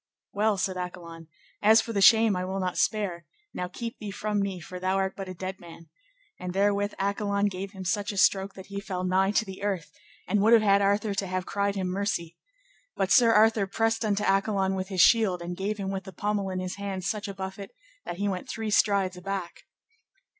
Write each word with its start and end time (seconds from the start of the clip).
Well, 0.33 0.57
said 0.57 0.77
Accolon, 0.77 1.27
as 1.61 1.79
for 1.79 1.93
the 1.93 2.01
shame 2.01 2.35
I 2.35 2.43
will 2.43 2.59
not 2.59 2.75
spare, 2.79 3.27
now 3.53 3.67
keep 3.67 3.99
thee 3.99 4.09
from 4.09 4.39
me, 4.39 4.59
for 4.59 4.79
thou 4.79 4.95
art 4.95 5.15
but 5.15 5.29
a 5.29 5.35
dead 5.35 5.59
man. 5.59 5.89
And 6.39 6.55
therewith 6.55 6.95
Accolon 6.97 7.45
gave 7.49 7.73
him 7.73 7.85
such 7.85 8.11
a 8.11 8.17
stroke 8.17 8.55
that 8.55 8.65
he 8.65 8.79
fell 8.81 9.03
nigh 9.03 9.29
to 9.29 9.45
the 9.45 9.61
earth, 9.61 9.91
and 10.27 10.41
would 10.41 10.53
have 10.53 10.63
had 10.63 10.81
Arthur 10.81 11.13
to 11.13 11.27
have 11.27 11.45
cried 11.45 11.75
him 11.75 11.85
mercy. 11.89 12.35
But 12.95 13.11
Sir 13.11 13.31
Arthur 13.31 13.67
pressed 13.67 14.03
unto 14.03 14.23
Accolon 14.23 14.73
with 14.73 14.87
his 14.87 15.01
shield, 15.01 15.39
and 15.39 15.55
gave 15.55 15.77
him 15.77 15.91
with 15.91 16.05
the 16.05 16.13
pommel 16.13 16.49
in 16.49 16.57
his 16.59 16.77
hand 16.77 17.03
such 17.03 17.27
a 17.27 17.33
buffet 17.35 17.69
that 18.03 18.17
he 18.17 18.27
went 18.27 18.49
three 18.49 18.71
strides 18.71 19.17
aback. 19.17 19.67